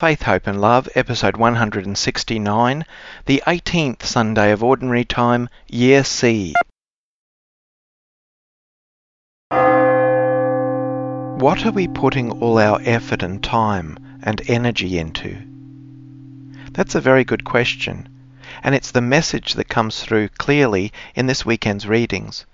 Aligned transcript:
Faith, 0.00 0.22
Hope 0.22 0.46
and 0.46 0.62
Love, 0.62 0.88
episode 0.94 1.36
169, 1.36 2.86
the 3.26 3.42
18th 3.46 4.02
Sunday 4.02 4.50
of 4.50 4.64
Ordinary 4.64 5.04
Time, 5.04 5.50
Year 5.68 6.04
C. 6.04 6.54
What 9.50 11.66
are 11.66 11.72
we 11.72 11.86
putting 11.86 12.30
all 12.30 12.58
our 12.58 12.80
effort 12.82 13.22
and 13.22 13.44
time 13.44 13.98
and 14.22 14.40
energy 14.48 14.98
into? 14.98 15.36
That's 16.72 16.94
a 16.94 17.02
very 17.02 17.24
good 17.24 17.44
question, 17.44 18.08
and 18.62 18.74
it's 18.74 18.92
the 18.92 19.02
message 19.02 19.52
that 19.52 19.68
comes 19.68 20.00
through 20.00 20.28
clearly 20.28 20.94
in 21.14 21.26
this 21.26 21.44
weekend's 21.44 21.86
readings. 21.86 22.46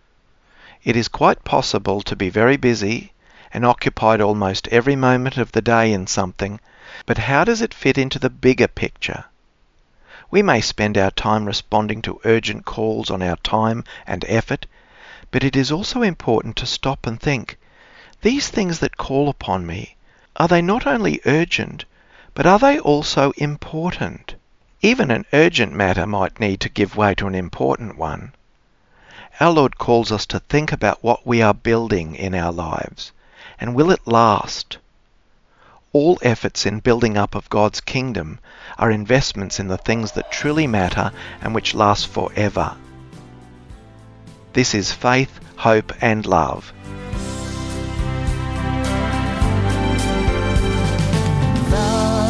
It 0.82 0.96
is 0.96 1.06
quite 1.06 1.44
possible 1.44 2.02
to 2.02 2.16
be 2.16 2.28
very 2.28 2.56
busy 2.56 3.12
and 3.54 3.64
occupied 3.64 4.20
almost 4.20 4.66
every 4.72 4.96
moment 4.96 5.36
of 5.36 5.52
the 5.52 5.62
day 5.62 5.92
in 5.92 6.08
something 6.08 6.58
but 7.04 7.18
how 7.18 7.44
does 7.44 7.60
it 7.60 7.74
fit 7.74 7.98
into 7.98 8.18
the 8.18 8.30
bigger 8.30 8.68
picture? 8.68 9.24
We 10.30 10.42
may 10.42 10.60
spend 10.60 10.96
our 10.96 11.10
time 11.10 11.44
responding 11.44 12.00
to 12.02 12.20
urgent 12.24 12.64
calls 12.64 13.10
on 13.10 13.22
our 13.22 13.36
time 13.36 13.84
and 14.06 14.24
effort, 14.26 14.66
but 15.30 15.44
it 15.44 15.54
is 15.54 15.70
also 15.70 16.02
important 16.02 16.56
to 16.56 16.66
stop 16.66 17.06
and 17.06 17.20
think, 17.20 17.58
these 18.22 18.48
things 18.48 18.78
that 18.78 18.96
call 18.96 19.28
upon 19.28 19.66
me, 19.66 19.96
are 20.36 20.48
they 20.48 20.62
not 20.62 20.86
only 20.86 21.20
urgent, 21.26 21.84
but 22.34 22.46
are 22.46 22.58
they 22.58 22.78
also 22.78 23.32
important? 23.32 24.34
Even 24.82 25.10
an 25.10 25.26
urgent 25.32 25.72
matter 25.72 26.06
might 26.06 26.40
need 26.40 26.60
to 26.60 26.68
give 26.68 26.96
way 26.96 27.14
to 27.14 27.26
an 27.26 27.34
important 27.34 27.96
one. 27.96 28.32
Our 29.38 29.52
Lord 29.52 29.78
calls 29.78 30.10
us 30.10 30.26
to 30.26 30.40
think 30.40 30.72
about 30.72 31.04
what 31.04 31.26
we 31.26 31.42
are 31.42 31.54
building 31.54 32.14
in 32.14 32.34
our 32.34 32.52
lives, 32.52 33.12
and 33.60 33.74
will 33.74 33.90
it 33.90 34.06
last? 34.06 34.78
All 35.98 36.18
efforts 36.20 36.66
in 36.66 36.80
building 36.80 37.16
up 37.16 37.34
of 37.34 37.48
God's 37.48 37.80
kingdom 37.80 38.38
are 38.76 38.90
investments 38.90 39.58
in 39.58 39.68
the 39.68 39.78
things 39.78 40.12
that 40.12 40.30
truly 40.30 40.66
matter 40.66 41.10
and 41.40 41.54
which 41.54 41.74
last 41.74 42.08
forever. 42.08 42.76
This 44.52 44.74
is 44.74 44.92
faith, 44.92 45.40
hope, 45.56 45.94
and 46.02 46.26
love. 46.26 46.70
Love 51.72 52.26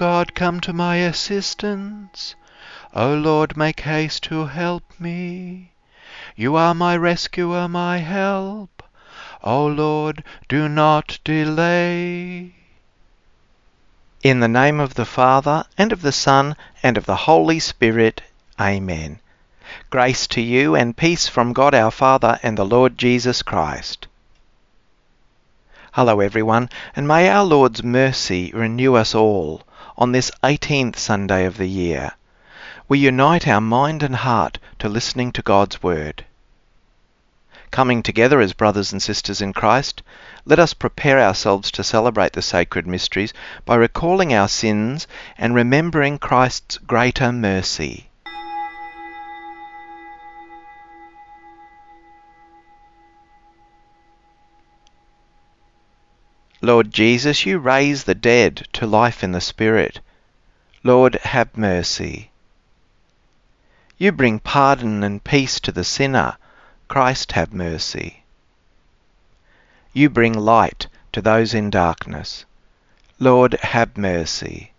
God, 0.00 0.34
come 0.34 0.60
to 0.60 0.72
my 0.72 0.96
assistance. 0.96 2.34
O 2.94 3.12
Lord, 3.12 3.54
make 3.58 3.80
haste 3.80 4.22
to 4.22 4.46
help 4.46 4.82
me. 4.98 5.72
You 6.34 6.56
are 6.56 6.72
my 6.74 6.96
rescuer, 6.96 7.68
my 7.68 7.98
help. 7.98 8.82
O 9.44 9.66
Lord, 9.66 10.24
do 10.48 10.70
not 10.70 11.18
delay. 11.22 12.54
In 14.22 14.40
the 14.40 14.48
name 14.48 14.80
of 14.80 14.94
the 14.94 15.04
Father, 15.04 15.66
and 15.76 15.92
of 15.92 16.00
the 16.00 16.12
Son, 16.12 16.56
and 16.82 16.96
of 16.96 17.04
the 17.04 17.28
Holy 17.28 17.60
Spirit. 17.60 18.22
Amen. 18.58 19.20
Grace 19.90 20.26
to 20.28 20.40
you 20.40 20.74
and 20.74 20.96
peace 20.96 21.28
from 21.28 21.52
God 21.52 21.74
our 21.74 21.90
Father 21.90 22.40
and 22.42 22.56
the 22.56 22.64
Lord 22.64 22.96
Jesus 22.96 23.42
Christ. 23.42 24.06
Hello, 25.92 26.20
everyone, 26.20 26.70
and 26.96 27.06
may 27.06 27.28
our 27.28 27.44
Lord's 27.44 27.82
mercy 27.82 28.50
renew 28.54 28.94
us 28.94 29.14
all 29.14 29.62
on 30.00 30.12
this 30.12 30.30
18th 30.42 30.96
Sunday 30.96 31.44
of 31.44 31.58
the 31.58 31.68
year. 31.68 32.12
We 32.88 32.98
unite 32.98 33.46
our 33.46 33.60
mind 33.60 34.02
and 34.02 34.16
heart 34.16 34.58
to 34.78 34.88
listening 34.88 35.30
to 35.32 35.42
God's 35.42 35.82
Word. 35.82 36.24
Coming 37.70 38.02
together 38.02 38.40
as 38.40 38.52
brothers 38.52 38.92
and 38.92 39.02
sisters 39.02 39.40
in 39.40 39.52
Christ, 39.52 40.02
let 40.44 40.58
us 40.58 40.74
prepare 40.74 41.20
ourselves 41.20 41.70
to 41.72 41.84
celebrate 41.84 42.32
the 42.32 42.42
sacred 42.42 42.86
mysteries 42.86 43.32
by 43.64 43.76
recalling 43.76 44.34
our 44.34 44.48
sins 44.48 45.06
and 45.38 45.54
remembering 45.54 46.18
Christ's 46.18 46.78
greater 46.78 47.30
mercy. 47.30 48.09
Lord 56.62 56.90
Jesus, 56.90 57.46
you 57.46 57.58
raise 57.58 58.04
the 58.04 58.14
dead 58.14 58.68
to 58.74 58.86
life 58.86 59.24
in 59.24 59.32
the 59.32 59.40
Spirit. 59.40 60.00
Lord, 60.84 61.14
have 61.22 61.56
mercy. 61.56 62.30
You 63.96 64.12
bring 64.12 64.40
pardon 64.40 65.02
and 65.02 65.24
peace 65.24 65.58
to 65.60 65.72
the 65.72 65.84
sinner. 65.84 66.36
Christ, 66.88 67.32
have 67.32 67.52
mercy. 67.52 68.24
You 69.92 70.10
bring 70.10 70.34
light 70.34 70.86
to 71.12 71.22
those 71.22 71.54
in 71.54 71.70
darkness. 71.70 72.44
Lord, 73.18 73.54
have 73.62 73.96
mercy. 73.96 74.72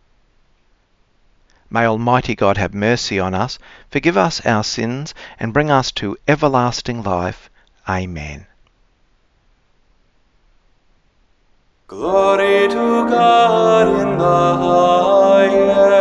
May 1.70 1.86
Almighty 1.86 2.36
God 2.36 2.58
have 2.58 2.74
mercy 2.74 3.20
on 3.20 3.34
us, 3.34 3.58
forgive 3.90 4.18
us 4.18 4.46
our 4.46 4.64
sins, 4.64 5.14
and 5.40 5.54
bring 5.54 5.72
us 5.72 5.92
to 5.94 6.18
everlasting 6.28 7.02
life. 7.02 7.50
Amen. 7.88 8.46
Glory 11.92 12.70
to 12.70 13.06
God 13.10 13.88
in 14.00 14.18
the 14.18 14.42
highest, 15.44 16.00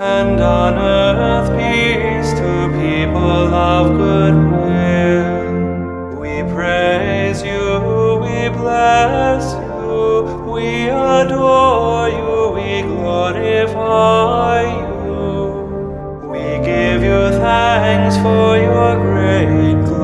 and 0.00 0.40
on 0.40 0.78
earth 0.78 1.50
peace 1.58 2.32
to 2.40 2.70
people 2.80 3.52
of 3.52 3.98
good 3.98 4.34
will. 4.62 6.18
We 6.18 6.34
praise 6.50 7.42
you, 7.42 7.78
we 8.22 8.48
bless 8.48 9.52
you, 9.52 10.50
we 10.50 10.88
adore 10.88 12.08
you, 12.08 12.52
we 12.54 12.80
glorify 12.88 14.62
you. 14.96 15.60
We 16.30 16.44
give 16.64 17.02
you 17.02 17.20
thanks 17.32 18.16
for 18.16 18.56
your 18.56 18.96
great 18.96 19.84
glory. 19.84 20.01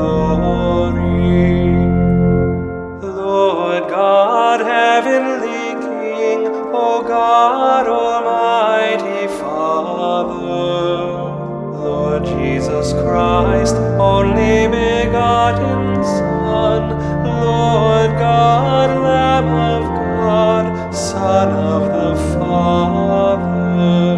Jesus 12.78 12.92
Christ, 13.02 13.74
only 13.98 14.68
begotten 14.68 16.04
Son, 16.04 16.90
Lord 17.24 18.10
God, 18.16 19.02
Lamb 19.02 19.48
of 19.48 19.82
God, 20.22 20.94
Son 20.94 21.48
of 21.48 21.82
the 21.88 22.14
Father. 22.38 24.14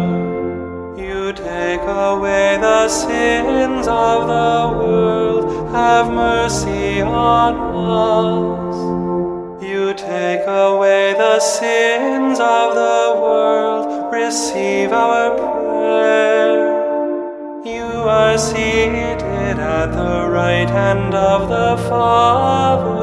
You 0.95 1.33
take 1.33 1.81
away 1.81 2.57
the 2.61 2.87
sins 2.87 3.87
of 3.87 4.27
the 4.27 4.77
world, 4.77 5.73
have 5.73 6.13
mercy 6.13 7.01
on 7.01 7.55
us. 7.97 9.63
You 9.63 9.95
take 9.95 10.45
away 10.45 11.15
the 11.17 11.39
sins 11.39 12.39
of 12.39 12.75
the 12.75 13.19
world, 13.19 14.13
receive 14.13 14.91
our 14.91 15.35
prayer. 15.35 15.70
Seated 18.37 19.21
at 19.59 19.91
the 19.91 20.29
right 20.29 20.69
hand 20.69 21.13
of 21.13 21.49
the 21.49 21.75
Father, 21.89 23.00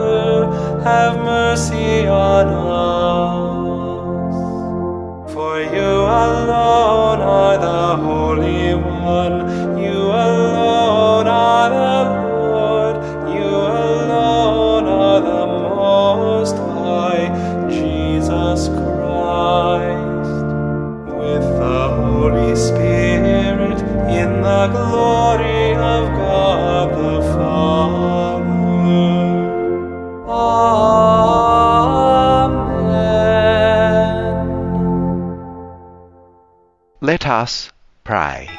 us 37.39 37.71
pray. 38.03 38.51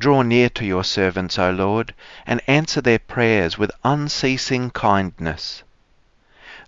Draw 0.00 0.22
near 0.22 0.48
to 0.48 0.64
your 0.64 0.82
servants, 0.82 1.38
O 1.38 1.50
Lord, 1.50 1.94
and 2.26 2.40
answer 2.48 2.80
their 2.80 2.98
prayers 2.98 3.56
with 3.56 3.70
unceasing 3.84 4.70
kindness. 4.70 5.62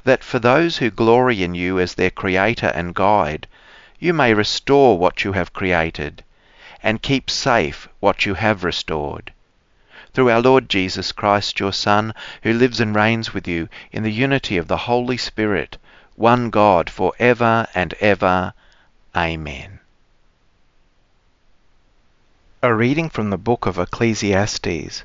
That 0.04 0.22
for 0.22 0.38
those 0.38 0.76
who 0.76 0.90
glory 0.90 1.42
in 1.42 1.56
you 1.56 1.80
as 1.80 1.94
their 1.94 2.10
Creator 2.10 2.70
and 2.74 2.94
Guide, 2.94 3.48
you 3.98 4.12
may 4.12 4.34
restore 4.34 4.98
what 4.98 5.24
you 5.24 5.32
have 5.32 5.52
created, 5.52 6.22
and 6.80 7.02
keep 7.02 7.28
safe 7.28 7.88
what 7.98 8.24
you 8.26 8.34
have 8.34 8.62
restored. 8.62 9.32
Through 10.14 10.30
our 10.30 10.42
Lord 10.42 10.68
Jesus 10.68 11.10
Christ, 11.10 11.58
your 11.58 11.72
Son, 11.72 12.12
who 12.42 12.52
lives 12.52 12.80
and 12.80 12.94
reigns 12.94 13.32
with 13.32 13.48
you 13.48 13.68
in 13.90 14.02
the 14.02 14.12
unity 14.12 14.58
of 14.58 14.68
the 14.68 14.76
Holy 14.76 15.16
Spirit, 15.16 15.78
one 16.16 16.50
God, 16.50 16.90
for 16.90 17.14
ever 17.18 17.66
and 17.74 17.94
ever. 17.94 18.52
Amen. 19.16 19.80
A 22.62 22.74
reading 22.74 23.08
from 23.08 23.30
the 23.30 23.38
book 23.38 23.64
of 23.64 23.78
Ecclesiastes, 23.78 25.04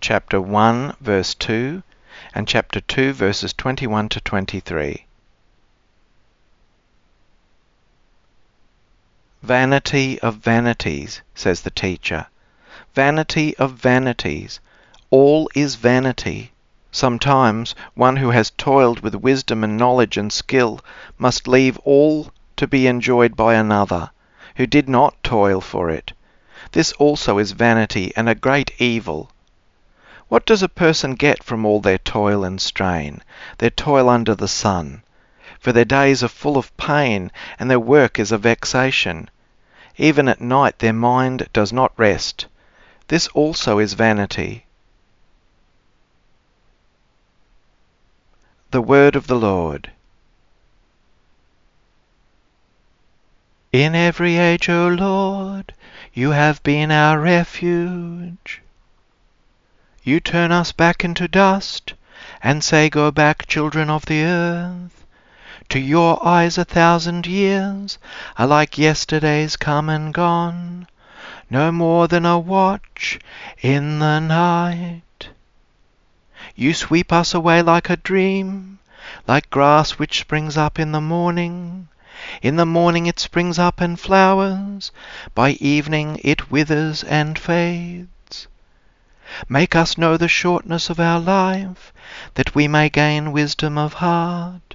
chapter 0.00 0.40
1, 0.40 0.96
verse 1.00 1.34
2, 1.34 1.82
and 2.34 2.46
chapter 2.46 2.80
2, 2.80 3.14
verses 3.14 3.54
21 3.54 4.10
to 4.10 4.20
23. 4.20 5.06
Vanity 9.42 10.20
of 10.20 10.36
vanities, 10.36 11.22
says 11.34 11.62
the 11.62 11.70
teacher. 11.70 12.26
Vanity 12.94 13.56
of 13.56 13.72
vanities. 13.72 14.60
All 15.08 15.48
is 15.54 15.76
vanity. 15.76 16.52
Sometimes 16.90 17.74
one 17.94 18.16
who 18.16 18.28
has 18.32 18.50
toiled 18.50 19.00
with 19.00 19.14
wisdom 19.14 19.64
and 19.64 19.78
knowledge 19.78 20.18
and 20.18 20.30
skill 20.30 20.78
must 21.16 21.48
leave 21.48 21.78
all 21.84 22.30
to 22.56 22.66
be 22.66 22.86
enjoyed 22.86 23.34
by 23.34 23.54
another, 23.54 24.10
who 24.56 24.66
did 24.66 24.90
not 24.90 25.22
toil 25.22 25.62
for 25.62 25.88
it. 25.88 26.12
This 26.72 26.92
also 26.92 27.38
is 27.38 27.52
vanity 27.52 28.12
and 28.14 28.28
a 28.28 28.34
great 28.34 28.72
evil. 28.78 29.30
What 30.28 30.44
does 30.44 30.62
a 30.62 30.68
person 30.68 31.14
get 31.14 31.42
from 31.42 31.64
all 31.64 31.80
their 31.80 31.96
toil 31.96 32.44
and 32.44 32.60
strain, 32.60 33.22
their 33.56 33.70
toil 33.70 34.10
under 34.10 34.34
the 34.34 34.48
sun? 34.48 35.02
For 35.58 35.72
their 35.72 35.86
days 35.86 36.22
are 36.22 36.28
full 36.28 36.58
of 36.58 36.76
pain, 36.76 37.32
and 37.58 37.70
their 37.70 37.80
work 37.80 38.18
is 38.18 38.32
a 38.32 38.36
vexation. 38.36 39.30
Even 39.96 40.28
at 40.28 40.42
night 40.42 40.80
their 40.80 40.92
mind 40.92 41.48
does 41.54 41.72
not 41.72 41.92
rest. 41.96 42.48
This 43.12 43.28
also 43.34 43.78
is 43.78 43.92
vanity. 43.92 44.64
The 48.70 48.80
Word 48.80 49.16
of 49.16 49.26
the 49.26 49.36
Lord. 49.36 49.90
In 53.70 53.94
every 53.94 54.38
age, 54.38 54.70
O 54.70 54.88
Lord, 54.88 55.74
you 56.14 56.30
have 56.30 56.62
been 56.62 56.90
our 56.90 57.20
refuge. 57.20 58.62
You 60.02 60.18
turn 60.18 60.50
us 60.50 60.72
back 60.72 61.04
into 61.04 61.28
dust, 61.28 61.92
and 62.42 62.64
say, 62.64 62.88
Go 62.88 63.10
back, 63.10 63.46
children 63.46 63.90
of 63.90 64.06
the 64.06 64.22
earth. 64.22 65.04
To 65.68 65.78
your 65.78 66.26
eyes 66.26 66.56
a 66.56 66.64
thousand 66.64 67.26
years 67.26 67.98
are 68.38 68.46
like 68.46 68.78
yesterday's 68.78 69.56
come 69.56 69.90
and 69.90 70.14
gone, 70.14 70.86
no 71.52 71.70
more 71.70 72.08
than 72.08 72.24
a 72.24 72.38
watch 72.38 73.20
in 73.60 73.98
the 73.98 74.18
night. 74.18 75.28
You 76.56 76.72
sweep 76.72 77.12
us 77.12 77.34
away 77.34 77.60
like 77.60 77.90
a 77.90 77.98
dream, 77.98 78.78
like 79.28 79.50
grass 79.50 79.98
which 79.98 80.20
springs 80.20 80.56
up 80.56 80.78
in 80.78 80.92
the 80.92 81.00
morning. 81.02 81.88
In 82.40 82.56
the 82.56 82.64
morning 82.64 83.04
it 83.04 83.20
springs 83.20 83.58
up 83.58 83.82
and 83.82 84.00
flowers, 84.00 84.92
by 85.34 85.50
evening 85.60 86.18
it 86.24 86.50
withers 86.50 87.04
and 87.04 87.38
fades. 87.38 88.48
Make 89.46 89.76
us 89.76 89.98
know 89.98 90.16
the 90.16 90.28
shortness 90.28 90.88
of 90.88 90.98
our 90.98 91.20
life, 91.20 91.92
that 92.32 92.54
we 92.54 92.66
may 92.66 92.88
gain 92.88 93.30
wisdom 93.30 93.76
of 93.76 93.92
heart. 93.92 94.74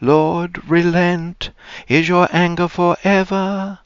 Lord, 0.00 0.70
relent. 0.70 1.50
Is 1.88 2.08
your 2.08 2.28
anger 2.30 2.68
for 2.68 2.96
ever? 3.02 3.80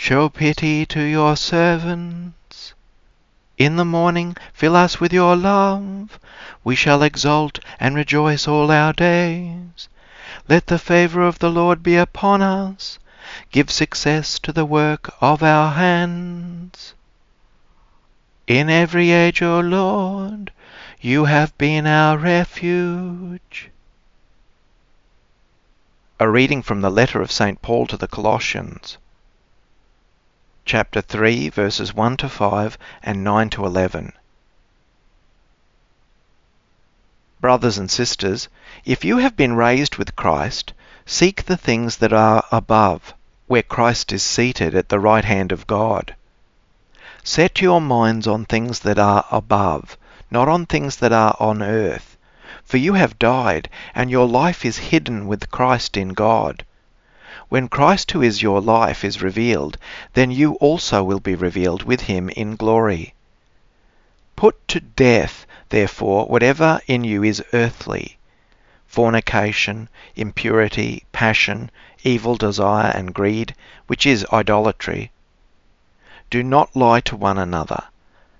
Show 0.00 0.28
pity 0.28 0.86
to 0.86 1.02
your 1.02 1.36
servants. 1.36 2.72
In 3.58 3.74
the 3.74 3.84
morning 3.84 4.36
fill 4.52 4.76
us 4.76 5.00
with 5.00 5.12
your 5.12 5.34
love. 5.34 6.20
We 6.62 6.76
shall 6.76 7.02
exult 7.02 7.58
and 7.80 7.96
rejoice 7.96 8.46
all 8.46 8.70
our 8.70 8.92
days. 8.92 9.88
Let 10.48 10.68
the 10.68 10.78
favour 10.78 11.22
of 11.22 11.40
the 11.40 11.50
Lord 11.50 11.82
be 11.82 11.96
upon 11.96 12.42
us. 12.42 13.00
Give 13.50 13.72
success 13.72 14.38
to 14.38 14.52
the 14.52 14.64
work 14.64 15.12
of 15.20 15.42
our 15.42 15.72
hands. 15.72 16.94
In 18.46 18.70
every 18.70 19.10
age, 19.10 19.42
O 19.42 19.58
Lord, 19.58 20.52
you 21.00 21.24
have 21.24 21.58
been 21.58 21.88
our 21.88 22.16
refuge. 22.16 23.70
A 26.20 26.30
reading 26.30 26.62
from 26.62 26.82
the 26.82 26.90
letter 26.90 27.20
of 27.20 27.32
St. 27.32 27.60
Paul 27.60 27.88
to 27.88 27.96
the 27.96 28.08
Colossians, 28.08 28.96
chapter 30.68 31.00
3, 31.00 31.48
verses 31.48 31.94
1 31.94 32.18
to 32.18 32.28
5 32.28 32.76
and 33.02 33.24
9 33.24 33.48
to 33.48 33.64
11. 33.64 34.12
Brothers 37.40 37.78
and 37.78 37.90
sisters, 37.90 38.48
if 38.84 39.02
you 39.02 39.16
have 39.16 39.34
been 39.34 39.56
raised 39.56 39.96
with 39.96 40.14
Christ, 40.14 40.74
seek 41.06 41.46
the 41.46 41.56
things 41.56 41.96
that 41.96 42.12
are 42.12 42.44
above, 42.52 43.14
where 43.46 43.62
Christ 43.62 44.12
is 44.12 44.22
seated 44.22 44.74
at 44.74 44.90
the 44.90 45.00
right 45.00 45.24
hand 45.24 45.52
of 45.52 45.66
God. 45.66 46.14
Set 47.24 47.62
your 47.62 47.80
minds 47.80 48.26
on 48.26 48.44
things 48.44 48.80
that 48.80 48.98
are 48.98 49.24
above, 49.30 49.96
not 50.30 50.48
on 50.48 50.66
things 50.66 50.96
that 50.96 51.14
are 51.14 51.34
on 51.40 51.62
earth. 51.62 52.18
For 52.62 52.76
you 52.76 52.92
have 52.92 53.18
died, 53.18 53.70
and 53.94 54.10
your 54.10 54.28
life 54.28 54.66
is 54.66 54.92
hidden 54.92 55.26
with 55.26 55.50
Christ 55.50 55.96
in 55.96 56.10
God. 56.10 56.66
When 57.48 57.68
Christ, 57.68 58.10
who 58.10 58.22
is 58.22 58.42
your 58.42 58.60
life, 58.60 59.04
is 59.04 59.22
revealed, 59.22 59.78
then 60.14 60.30
you 60.30 60.54
also 60.54 61.04
will 61.04 61.20
be 61.20 61.34
revealed 61.34 61.84
with 61.84 62.02
him 62.02 62.28
in 62.30 62.56
glory. 62.56 63.14
Put 64.34 64.66
to 64.68 64.80
death 64.80 65.46
Therefore, 65.70 66.24
whatever 66.24 66.80
in 66.86 67.04
you 67.04 67.22
is 67.22 67.44
earthly, 67.52 68.16
fornication, 68.86 69.90
impurity, 70.16 71.04
passion, 71.12 71.70
evil 72.04 72.36
desire, 72.36 72.90
and 72.94 73.12
greed, 73.14 73.54
which 73.86 74.06
is 74.06 74.26
idolatry, 74.32 75.10
do 76.30 76.42
not 76.42 76.74
lie 76.74 77.00
to 77.00 77.16
one 77.16 77.36
another, 77.36 77.84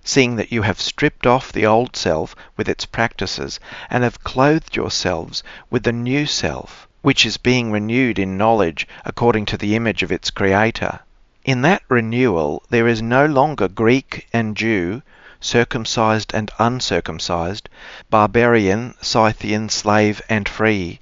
seeing 0.03 0.37
that 0.37 0.51
you 0.51 0.63
have 0.63 0.81
stripped 0.81 1.27
off 1.27 1.53
the 1.53 1.67
old 1.67 1.95
self 1.95 2.35
with 2.57 2.67
its 2.67 2.87
practices, 2.87 3.61
and 3.91 4.03
have 4.03 4.25
clothed 4.25 4.75
yourselves 4.75 5.43
with 5.69 5.83
the 5.83 5.93
new 5.93 6.25
self, 6.25 6.88
which 7.03 7.25
is 7.25 7.37
being 7.37 7.71
renewed 7.71 8.19
in 8.19 8.37
knowledge 8.37 8.87
according 9.05 9.47
to 9.47 9.57
the 9.57 9.77
image 9.77 10.03
of 10.03 10.13
its 10.13 10.31
Creator. 10.31 11.01
In 11.45 11.63
that 11.63 11.83
renewal 11.89 12.63
there 12.71 12.89
is 12.89 13.01
no 13.01 13.27
longer 13.27 13.69
Greek 13.69 14.27
and 14.33 14.57
Jew, 14.57 15.03
circumcised 15.41 16.35
and 16.35 16.51
uncircumcised, 16.59 17.69
barbarian, 18.11 18.95
Scythian, 19.01 19.69
slave 19.69 20.21
and 20.29 20.49
free, 20.49 21.01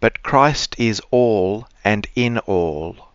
but 0.00 0.22
Christ 0.22 0.74
is 0.78 1.00
all 1.10 1.66
and 1.84 2.06
in 2.14 2.38
all. 2.38 3.08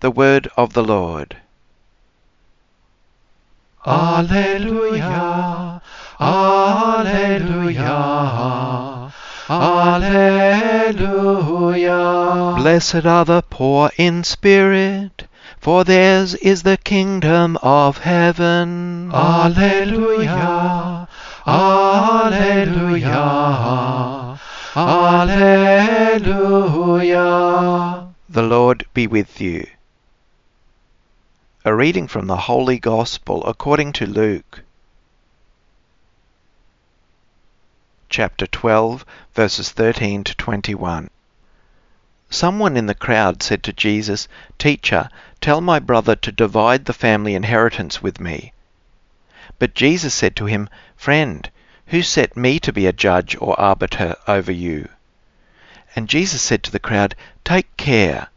The 0.00 0.10
word 0.10 0.48
of 0.56 0.74
the 0.74 0.84
Lord. 0.84 1.36
Alleluia, 3.86 5.67
Alleluia, 6.20 7.84
Alleluia. 9.48 11.14
Blessed 12.56 13.06
are 13.06 13.24
the 13.24 13.42
poor 13.48 13.90
in 13.96 14.24
spirit, 14.24 15.28
for 15.60 15.84
theirs 15.84 16.34
is 16.34 16.64
the 16.64 16.76
kingdom 16.76 17.56
of 17.62 17.98
heaven. 17.98 19.12
Alleluia, 19.14 21.06
Alleluia, 21.46 22.80
Alleluia. 24.74 25.68
The 28.28 28.42
Lord 28.42 28.86
be 28.92 29.06
with 29.06 29.40
you. 29.40 29.68
A 31.64 31.72
reading 31.72 32.08
from 32.08 32.26
the 32.26 32.36
Holy 32.36 32.80
Gospel 32.80 33.44
according 33.46 33.92
to 33.92 34.04
Luke. 34.06 34.64
Chapter 38.10 38.46
12, 38.46 39.04
verses 39.34 39.70
13 39.70 40.24
to 40.24 40.34
21. 40.34 41.10
Someone 42.30 42.74
in 42.74 42.86
the 42.86 42.94
crowd 42.94 43.42
said 43.42 43.62
to 43.64 43.72
Jesus, 43.74 44.28
Teacher, 44.58 45.10
tell 45.42 45.60
my 45.60 45.78
brother 45.78 46.16
to 46.16 46.32
divide 46.32 46.86
the 46.86 46.94
family 46.94 47.34
inheritance 47.34 48.00
with 48.00 48.18
me. 48.18 48.54
But 49.58 49.74
Jesus 49.74 50.14
said 50.14 50.36
to 50.36 50.46
him, 50.46 50.70
Friend, 50.96 51.50
who 51.88 52.02
set 52.02 52.34
me 52.34 52.58
to 52.60 52.72
be 52.72 52.86
a 52.86 52.94
judge 52.94 53.36
or 53.38 53.60
arbiter 53.60 54.16
over 54.26 54.52
you? 54.52 54.88
And 55.94 56.08
Jesus 56.08 56.40
said 56.40 56.62
to 56.62 56.70
the 56.70 56.78
crowd, 56.78 57.14
Take 57.44 57.76
care. 57.76 58.28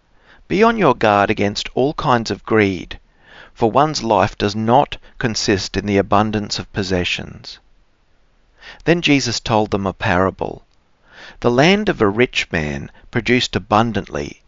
Be 0.50 0.64
on 0.64 0.78
your 0.78 0.96
guard 0.96 1.30
against 1.30 1.70
all 1.76 1.94
kinds 1.94 2.30
of 2.30 2.46
greed, 2.46 3.00
for 3.54 3.72
one's 3.72 4.04
life 4.04 4.38
does 4.38 4.56
not 4.56 4.98
consist 5.18 5.78
in 5.78 5.86
the 5.86 5.98
abundance 5.98 6.60
of 6.60 6.72
possessions. 6.74 7.60
Then 8.86 9.02
Jesus 9.02 9.40
told 9.40 9.72
them 9.72 9.88
a 9.88 9.94
parable. 9.94 10.64
The 11.40 11.50
land 11.50 11.90
of 11.90 12.00
a 12.00 12.08
rich 12.08 12.48
man 12.52 12.92
produced 13.10 13.56
abundantly, 13.56 14.44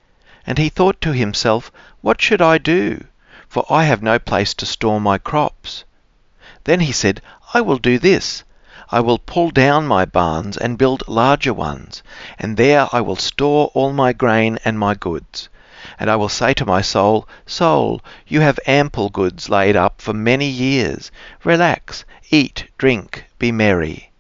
and 0.46 0.60
he 0.60 0.70
thought 0.70 1.01
to 1.01 1.13
himself, 1.13 1.72
What 2.01 2.22
should 2.22 2.39
I 2.39 2.60
do? 2.60 3.05
For 3.50 3.65
I 3.72 3.86
have 3.86 4.03
no 4.03 4.20
place 4.20 4.53
to 4.53 4.67
store 4.67 5.01
my 5.01 5.17
crops. 5.17 5.84
Then 6.65 6.82
he 6.82 6.91
said, 6.91 7.24
I 7.55 7.62
will 7.62 7.79
do 7.79 7.98
this. 7.98 8.43
I 8.91 9.00
will 9.00 9.17
pull 9.17 9.50
down 9.50 9.88
my 9.88 10.05
barns 10.05 10.58
and 10.58 10.77
build 10.77 11.08
larger 11.08 11.51
ones, 11.51 12.03
and 12.38 12.55
there 12.55 12.88
I 12.93 13.01
will 13.01 13.15
store 13.15 13.72
all 13.74 13.93
my 13.93 14.13
grain 14.13 14.60
and 14.63 14.77
my 14.77 14.93
goods. 14.93 15.50
And 15.99 16.09
I 16.09 16.15
will 16.15 16.29
say 16.29 16.53
to 16.53 16.65
my 16.65 16.81
soul, 16.81 17.27
Soul, 17.45 18.01
you 18.27 18.39
have 18.39 18.59
ample 18.65 19.09
goods 19.09 19.49
laid 19.49 19.75
up 19.75 19.99
for 20.01 20.13
many 20.13 20.47
years. 20.47 21.11
Relax, 21.43 22.05
eat, 22.29 22.65
drink, 22.77 23.25
be 23.37 23.51
merry. 23.51 24.11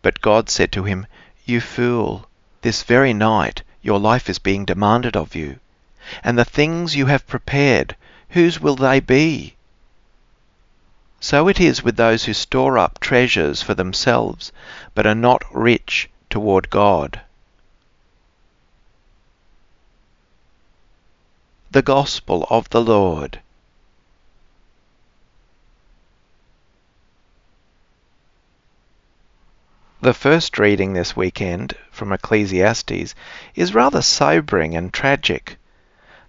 But 0.00 0.20
God 0.20 0.48
said 0.48 0.72
to 0.72 0.84
him, 0.84 1.06
You 1.44 1.60
fool, 1.60 2.26
this 2.62 2.82
very 2.82 3.12
night 3.12 3.62
your 3.82 4.00
life 4.00 4.30
is 4.30 4.38
being 4.38 4.64
demanded 4.64 5.16
of 5.16 5.34
you. 5.34 5.58
And 6.22 6.38
the 6.38 6.44
things 6.44 6.96
you 6.96 7.06
have 7.06 7.26
prepared, 7.26 7.96
whose 8.30 8.60
will 8.60 8.76
they 8.76 9.00
be? 9.00 9.56
So 11.20 11.48
it 11.48 11.60
is 11.60 11.82
with 11.82 11.96
those 11.96 12.24
who 12.24 12.34
store 12.34 12.78
up 12.78 13.00
treasures 13.00 13.62
for 13.62 13.74
themselves, 13.74 14.52
but 14.94 15.06
are 15.06 15.14
not 15.14 15.42
rich 15.50 16.10
toward 16.28 16.68
God. 16.68 17.20
The 21.74 21.82
Gospel 21.82 22.46
of 22.50 22.70
the 22.70 22.80
Lord. 22.80 23.40
The 30.00 30.14
first 30.14 30.56
reading 30.56 30.92
this 30.92 31.16
weekend 31.16 31.74
from 31.90 32.12
Ecclesiastes 32.12 33.16
is 33.56 33.74
rather 33.74 34.02
sobering 34.02 34.76
and 34.76 34.94
tragic. 34.94 35.56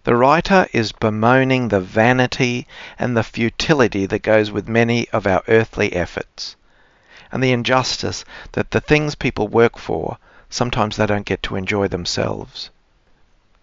The 0.04 0.16
writer 0.16 0.66
is 0.74 0.92
bemoaning 0.92 1.68
the 1.68 1.80
vanity 1.80 2.66
and 2.98 3.16
the 3.16 3.22
futility 3.22 4.08
that 4.08 4.24
goes 4.24 4.50
with 4.50 4.68
many 4.68 5.08
of 5.10 5.28
our 5.28 5.44
earthly 5.48 5.94
efforts, 5.94 6.56
and 7.32 7.44
the 7.44 7.52
injustice 7.52 8.26
that 8.54 8.72
the 8.72 8.82
things 8.82 9.14
people 9.14 9.48
work 9.48 9.78
for 9.78 10.18
sometimes 10.50 10.96
they 10.96 11.06
don't 11.06 11.24
get 11.24 11.44
to 11.44 11.56
enjoy 11.56 11.88
themselves. 11.88 12.72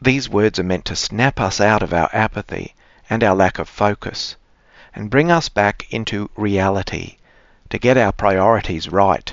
These 0.05 0.29
words 0.29 0.59
are 0.59 0.65
meant 0.65 0.85
to 0.87 0.97
snap 0.97 1.39
us 1.39 1.61
out 1.61 1.81
of 1.81 1.93
our 1.93 2.11
apathy 2.13 2.75
and 3.09 3.23
our 3.23 3.37
lack 3.37 3.61
of 3.61 3.69
focus 3.69 4.35
and 4.97 5.09
bring 5.09 5.31
us 5.31 5.49
back 5.49 5.87
into 5.93 6.29
reality 6.35 7.19
to 7.71 7.79
get 7.79 7.97
our 7.97 8.11
priorities 8.11 8.89
right. 8.89 9.33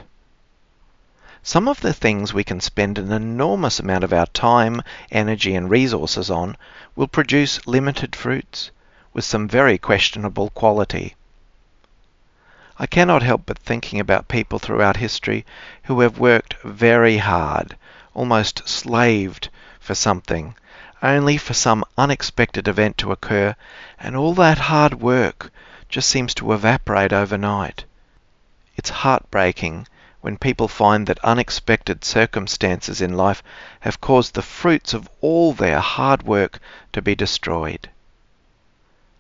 Some 1.42 1.68
of 1.68 1.82
the 1.82 1.92
things 1.92 2.36
we 2.36 2.44
can 2.44 2.60
spend 2.60 3.00
an 3.00 3.12
enormous 3.12 3.80
amount 3.80 4.04
of 4.04 4.14
our 4.14 4.28
time, 4.28 4.84
energy, 5.12 5.56
and 5.56 5.72
resources 5.72 6.30
on 6.30 6.56
will 6.96 7.08
produce 7.08 7.66
limited 7.66 8.16
fruits 8.16 8.70
with 9.12 9.26
some 9.26 9.48
very 9.48 9.80
questionable 9.80 10.52
quality. 10.52 11.16
I 12.78 12.86
cannot 12.86 13.24
help 13.24 13.48
but 13.48 13.58
thinking 13.58 14.00
about 14.00 14.28
people 14.28 14.60
throughout 14.60 14.98
history 14.98 15.48
who 15.86 16.02
have 16.02 16.20
worked 16.20 16.62
very 16.62 17.18
hard, 17.18 17.76
almost 18.14 18.70
slaved 18.70 19.50
for 19.90 19.96
something, 19.96 20.54
only 21.02 21.36
for 21.36 21.56
some 21.56 21.84
unexpected 21.98 22.68
event 22.68 22.96
to 22.96 23.12
occur, 23.12 23.56
and 24.00 24.16
all 24.16 24.36
that 24.36 24.60
hard 24.60 25.02
work 25.02 25.52
just 25.90 26.08
seems 26.08 26.36
to 26.36 26.54
evaporate 26.54 27.12
overnight. 27.12 27.86
It's 28.78 28.92
heartbreaking 28.92 29.88
when 30.22 30.38
people 30.38 30.68
find 30.68 31.08
that 31.08 31.18
unexpected 31.24 32.06
circumstances 32.06 33.02
in 33.02 33.18
life 33.18 33.42
have 33.80 34.00
caused 34.00 34.36
the 34.36 34.44
fruits 34.44 34.94
of 34.94 35.10
all 35.22 35.54
their 35.54 35.80
hard 35.80 36.22
work 36.22 36.60
to 36.94 37.02
be 37.02 37.16
destroyed. 37.16 37.90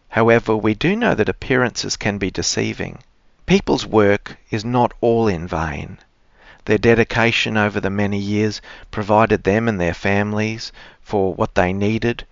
However, 0.10 0.56
we 0.56 0.76
do 0.76 0.96
know 0.96 1.16
that 1.16 1.30
appearances 1.30 1.98
can 1.98 2.20
be 2.20 2.30
deceiving. 2.30 3.00
People's 3.48 3.88
work 3.88 4.38
is 4.52 4.64
not 4.64 4.94
all 5.02 5.28
in 5.28 5.48
vain. 5.48 5.98
Their 6.66 6.78
dedication 6.78 7.56
over 7.56 7.80
the 7.80 7.90
many 7.90 8.18
years 8.18 8.62
provided 8.92 9.44
them 9.44 9.68
and 9.68 9.80
their 9.80 9.94
families 9.94 10.72
for 11.02 11.34
what 11.34 11.56
they 11.56 11.72
needed, 11.72 12.26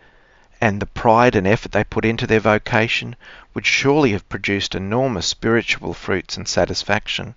and 0.60 0.82
the 0.82 0.86
pride 0.86 1.36
and 1.36 1.48
effort 1.48 1.72
they 1.72 1.84
put 1.84 2.04
into 2.04 2.28
their 2.28 2.40
vocation 2.40 3.16
would 3.54 3.66
surely 3.66 4.12
have 4.12 4.28
produced 4.28 4.76
enormous 4.76 5.26
spiritual 5.28 5.94
fruits 5.94 6.36
and 6.36 6.48
satisfaction. 6.48 7.36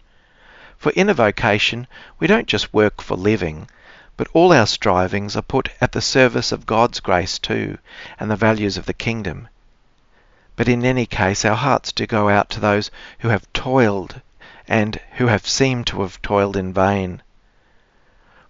For 0.78 0.90
in 0.92 1.08
a 1.08 1.14
vocation, 1.14 1.86
we 2.18 2.26
don't 2.26 2.48
just 2.48 2.74
work 2.74 3.00
for 3.00 3.16
living, 3.16 3.68
but 4.16 4.28
all 4.32 4.52
our 4.52 4.66
strivings 4.66 5.36
are 5.36 5.42
put 5.42 5.68
at 5.80 5.92
the 5.92 6.00
service 6.00 6.52
of 6.52 6.66
God's 6.66 7.00
grace 7.00 7.38
too, 7.38 7.78
and 8.18 8.30
the 8.30 8.36
values 8.36 8.76
of 8.76 8.86
the 8.86 8.94
kingdom. 8.94 9.48
But 10.56 10.68
in 10.68 10.84
any 10.84 11.06
case, 11.06 11.44
our 11.44 11.56
hearts 11.56 11.92
do 11.92 12.06
go 12.06 12.28
out 12.28 12.50
to 12.50 12.60
those 12.60 12.90
who 13.20 13.28
have 13.28 13.50
toiled 13.52 14.20
and 14.70 15.00
who 15.16 15.26
have 15.26 15.48
seemed 15.48 15.84
to 15.84 16.00
have 16.00 16.22
toiled 16.22 16.56
in 16.56 16.72
vain. 16.72 17.20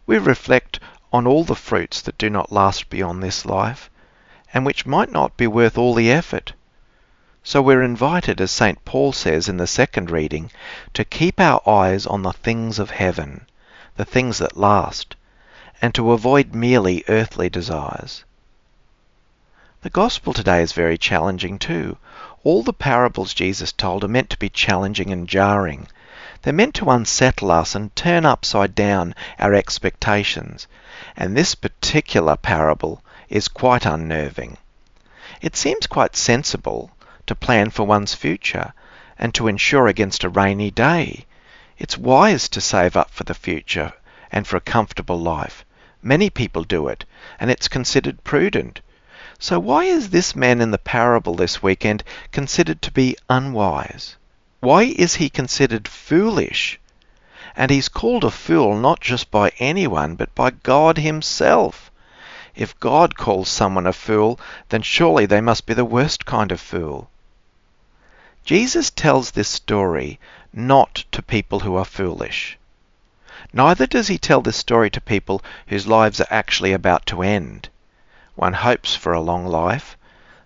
We 0.04 0.18
reflect 0.18 0.78
on 1.10 1.26
all 1.26 1.44
the 1.44 1.54
fruits 1.54 2.02
that 2.02 2.18
do 2.18 2.28
not 2.28 2.52
last 2.52 2.90
beyond 2.90 3.22
this 3.22 3.46
life, 3.46 3.88
and 4.52 4.66
which 4.66 4.84
might 4.84 5.10
not 5.10 5.38
be 5.38 5.46
worth 5.46 5.78
all 5.78 5.94
the 5.94 6.12
effort. 6.12 6.52
So 7.42 7.62
we're 7.62 7.82
invited, 7.82 8.38
as 8.38 8.50
St. 8.50 8.84
Paul 8.84 9.12
says 9.12 9.48
in 9.48 9.56
the 9.56 9.66
second 9.66 10.10
reading, 10.10 10.50
to 10.92 11.06
keep 11.06 11.40
our 11.40 11.66
eyes 11.66 12.06
on 12.06 12.20
the 12.20 12.34
things 12.34 12.78
of 12.78 12.90
heaven, 12.90 13.46
the 13.96 14.04
things 14.04 14.36
that 14.38 14.58
last, 14.58 15.16
and 15.80 15.94
to 15.94 16.12
avoid 16.12 16.54
merely 16.54 17.02
earthly 17.08 17.48
desires. 17.48 18.24
The 19.80 19.88
gospel 19.88 20.34
today 20.34 20.60
is 20.60 20.72
very 20.72 20.98
challenging 20.98 21.58
too. 21.58 21.96
All 22.44 22.62
the 22.62 22.74
parables 22.74 23.32
Jesus 23.32 23.72
told 23.72 24.04
are 24.04 24.08
meant 24.08 24.28
to 24.28 24.38
be 24.38 24.50
challenging 24.50 25.10
and 25.10 25.26
jarring. 25.26 25.88
They're 26.42 26.54
meant 26.54 26.74
to 26.76 26.90
unsettle 26.90 27.50
us 27.50 27.74
and 27.74 27.94
turn 27.94 28.24
upside 28.24 28.74
down 28.74 29.14
our 29.38 29.52
expectations. 29.52 30.66
And 31.16 31.36
this 31.36 31.54
particular 31.54 32.36
parable 32.36 33.04
is 33.28 33.48
quite 33.48 33.84
unnerving. 33.84 34.56
It 35.42 35.54
seems 35.54 35.86
quite 35.86 36.16
sensible 36.16 36.90
to 37.26 37.34
plan 37.34 37.70
for 37.70 37.84
one's 37.84 38.14
future 38.14 38.72
and 39.18 39.34
to 39.34 39.48
insure 39.48 39.86
against 39.86 40.24
a 40.24 40.30
rainy 40.30 40.70
day. 40.70 41.26
It's 41.78 41.98
wise 41.98 42.48
to 42.50 42.60
save 42.60 42.96
up 42.96 43.10
for 43.10 43.24
the 43.24 43.34
future 43.34 43.92
and 44.32 44.46
for 44.46 44.56
a 44.56 44.62
comfortable 44.62 45.20
life. 45.20 45.64
Many 46.02 46.30
people 46.30 46.64
do 46.64 46.88
it, 46.88 47.04
and 47.38 47.50
it's 47.50 47.68
considered 47.68 48.24
prudent. 48.24 48.80
So 49.38 49.58
why 49.60 49.84
is 49.84 50.08
this 50.08 50.34
man 50.34 50.60
in 50.60 50.70
the 50.70 50.78
parable 50.78 51.34
this 51.34 51.62
weekend 51.62 52.02
considered 52.32 52.80
to 52.82 52.90
be 52.90 53.16
unwise? 53.28 54.16
Why 54.60 54.82
is 54.82 55.14
he 55.14 55.30
considered 55.30 55.88
foolish? 55.88 56.78
And 57.56 57.70
he's 57.70 57.88
called 57.88 58.24
a 58.24 58.30
fool 58.30 58.76
not 58.76 59.00
just 59.00 59.30
by 59.30 59.52
anyone, 59.58 60.14
but 60.16 60.34
by 60.34 60.50
God 60.50 60.98
himself. 60.98 61.90
If 62.54 62.78
God 62.78 63.16
calls 63.16 63.48
someone 63.48 63.86
a 63.86 63.92
fool, 63.92 64.38
then 64.68 64.82
surely 64.82 65.24
they 65.24 65.40
must 65.40 65.64
be 65.64 65.72
the 65.72 65.84
worst 65.84 66.26
kind 66.26 66.52
of 66.52 66.60
fool. 66.60 67.08
Jesus 68.44 68.90
tells 68.90 69.30
this 69.30 69.48
story 69.48 70.18
not 70.52 71.04
to 71.12 71.22
people 71.22 71.60
who 71.60 71.76
are 71.76 71.84
foolish. 71.84 72.58
Neither 73.52 73.86
does 73.86 74.08
he 74.08 74.18
tell 74.18 74.42
this 74.42 74.56
story 74.56 74.90
to 74.90 75.00
people 75.00 75.42
whose 75.68 75.86
lives 75.86 76.20
are 76.20 76.26
actually 76.30 76.72
about 76.72 77.06
to 77.06 77.22
end. 77.22 77.68
One 78.36 78.52
hopes 78.52 78.94
for 78.94 79.12
a 79.12 79.20
long 79.20 79.46
life, 79.46 79.96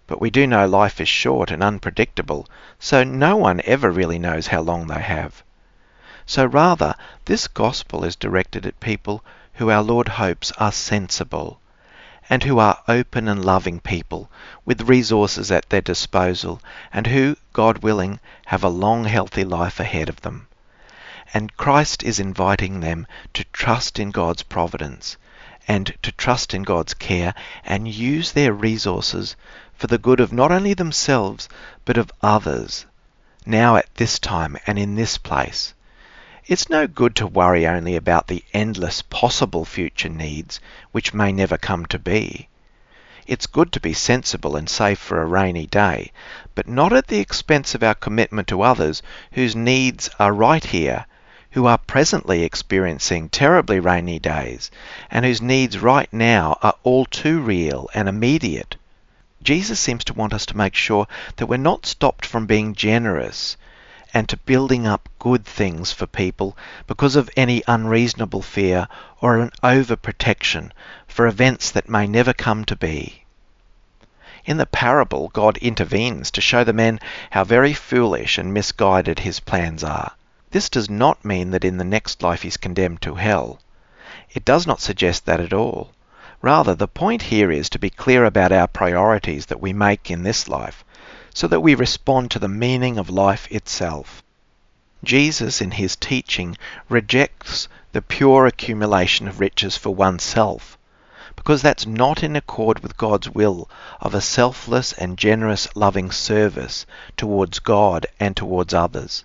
but 0.06 0.20
we 0.20 0.28
do 0.28 0.46
know 0.46 0.66
life 0.66 1.00
is 1.00 1.08
short 1.08 1.50
and 1.50 1.62
unpredictable, 1.62 2.46
so 2.78 3.02
no 3.02 3.36
one 3.36 3.62
ever 3.64 3.90
really 3.90 4.18
knows 4.18 4.48
how 4.48 4.60
long 4.60 4.86
they 4.86 5.00
have. 5.00 5.42
So 6.26 6.44
rather, 6.44 6.94
this 7.24 7.48
gospel 7.48 8.04
is 8.04 8.14
directed 8.14 8.66
at 8.66 8.80
people 8.80 9.24
who 9.54 9.70
our 9.70 9.82
Lord 9.82 10.08
hopes 10.08 10.52
are 10.58 10.72
sensible, 10.72 11.60
and 12.28 12.42
who 12.42 12.58
are 12.58 12.82
open 12.88 13.28
and 13.28 13.44
loving 13.44 13.80
people 13.80 14.30
with 14.64 14.88
resources 14.88 15.50
at 15.50 15.68
their 15.70 15.80
disposal 15.80 16.60
and 16.92 17.06
who, 17.06 17.36
God 17.52 17.78
willing, 17.78 18.20
have 18.46 18.64
a 18.64 18.68
long 18.68 19.04
healthy 19.04 19.44
life 19.44 19.80
ahead 19.80 20.08
of 20.08 20.20
them. 20.22 20.48
And 21.32 21.56
Christ 21.56 22.02
is 22.02 22.20
inviting 22.20 22.80
them 22.80 23.06
to 23.32 23.44
trust 23.52 23.98
in 23.98 24.10
God's 24.10 24.42
providence 24.42 25.16
and 25.66 25.94
to 26.02 26.12
trust 26.12 26.54
in 26.54 26.62
God's 26.62 26.94
care 26.94 27.34
and 27.64 27.88
use 27.88 28.32
their 28.32 28.52
resources 28.52 29.36
for 29.74 29.86
the 29.86 29.98
good 29.98 30.20
of 30.20 30.32
not 30.32 30.52
only 30.52 30.74
themselves 30.74 31.48
but 31.84 31.96
of 31.96 32.12
others, 32.22 32.86
now 33.46 33.76
at 33.76 33.94
this 33.94 34.18
time 34.18 34.56
and 34.66 34.78
in 34.78 34.94
this 34.94 35.18
place. 35.18 35.74
It's 36.46 36.68
no 36.68 36.86
good 36.86 37.16
to 37.16 37.26
worry 37.26 37.66
only 37.66 37.96
about 37.96 38.26
the 38.26 38.44
endless 38.52 39.00
possible 39.00 39.64
future 39.64 40.10
needs 40.10 40.60
which 40.92 41.14
may 41.14 41.32
never 41.32 41.56
come 41.56 41.86
to 41.86 41.98
be. 41.98 42.48
It's 43.26 43.46
good 43.46 43.72
to 43.72 43.80
be 43.80 43.94
sensible 43.94 44.54
and 44.54 44.68
save 44.68 44.98
for 44.98 45.22
a 45.22 45.26
rainy 45.26 45.66
day, 45.66 46.12
but 46.54 46.68
not 46.68 46.92
at 46.92 47.06
the 47.06 47.20
expense 47.20 47.74
of 47.74 47.82
our 47.82 47.94
commitment 47.94 48.48
to 48.48 48.60
others 48.60 49.00
whose 49.32 49.56
needs 49.56 50.10
are 50.18 50.34
right 50.34 50.62
here, 50.62 51.06
who 51.54 51.66
are 51.66 51.78
presently 51.78 52.42
experiencing 52.42 53.28
terribly 53.28 53.78
rainy 53.78 54.18
days, 54.18 54.72
and 55.08 55.24
whose 55.24 55.40
needs 55.40 55.78
right 55.78 56.12
now 56.12 56.58
are 56.62 56.74
all 56.82 57.04
too 57.04 57.38
real 57.40 57.88
and 57.94 58.08
immediate. 58.08 58.74
Jesus 59.40 59.78
seems 59.78 60.02
to 60.02 60.12
want 60.12 60.34
us 60.34 60.46
to 60.46 60.56
make 60.56 60.74
sure 60.74 61.06
that 61.36 61.46
we're 61.46 61.56
not 61.56 61.86
stopped 61.86 62.26
from 62.26 62.46
being 62.46 62.74
generous 62.74 63.56
and 64.12 64.28
to 64.28 64.36
building 64.38 64.84
up 64.84 65.08
good 65.20 65.44
things 65.44 65.92
for 65.92 66.08
people 66.08 66.56
because 66.88 67.14
of 67.14 67.30
any 67.36 67.62
unreasonable 67.68 68.42
fear 68.42 68.88
or 69.20 69.38
an 69.38 69.52
overprotection 69.62 70.72
for 71.06 71.24
events 71.24 71.70
that 71.70 71.88
may 71.88 72.04
never 72.04 72.32
come 72.32 72.64
to 72.64 72.74
be. 72.74 73.22
In 74.44 74.56
the 74.56 74.66
parable, 74.66 75.28
God 75.28 75.56
intervenes 75.58 76.32
to 76.32 76.40
show 76.40 76.64
the 76.64 76.72
men 76.72 76.98
how 77.30 77.44
very 77.44 77.74
foolish 77.74 78.38
and 78.38 78.52
misguided 78.52 79.20
his 79.20 79.38
plans 79.38 79.84
are. 79.84 80.14
This 80.54 80.68
does 80.68 80.88
not 80.88 81.24
mean 81.24 81.50
that 81.50 81.64
in 81.64 81.78
the 81.78 81.84
next 81.84 82.22
life 82.22 82.42
he's 82.42 82.56
condemned 82.56 83.02
to 83.02 83.16
hell. 83.16 83.58
It 84.30 84.44
does 84.44 84.68
not 84.68 84.80
suggest 84.80 85.26
that 85.26 85.40
at 85.40 85.52
all. 85.52 85.90
Rather, 86.42 86.76
the 86.76 86.86
point 86.86 87.22
here 87.22 87.50
is 87.50 87.68
to 87.70 87.78
be 87.80 87.90
clear 87.90 88.24
about 88.24 88.52
our 88.52 88.68
priorities 88.68 89.46
that 89.46 89.60
we 89.60 89.72
make 89.72 90.12
in 90.12 90.22
this 90.22 90.46
life, 90.46 90.84
so 91.34 91.48
that 91.48 91.58
we 91.58 91.74
respond 91.74 92.30
to 92.30 92.38
the 92.38 92.46
meaning 92.46 92.98
of 92.98 93.10
life 93.10 93.50
itself. 93.50 94.22
Jesus, 95.02 95.60
in 95.60 95.72
his 95.72 95.96
teaching, 95.96 96.56
rejects 96.88 97.66
the 97.90 98.00
pure 98.00 98.46
accumulation 98.46 99.26
of 99.26 99.40
riches 99.40 99.76
for 99.76 99.92
oneself, 99.92 100.78
because 101.34 101.62
that's 101.62 101.84
not 101.84 102.22
in 102.22 102.36
accord 102.36 102.78
with 102.78 102.96
God's 102.96 103.28
will 103.28 103.68
of 104.00 104.14
a 104.14 104.20
selfless 104.20 104.92
and 104.92 105.18
generous 105.18 105.66
loving 105.74 106.12
service 106.12 106.86
towards 107.16 107.58
God 107.58 108.06
and 108.20 108.36
towards 108.36 108.72
others. 108.72 109.24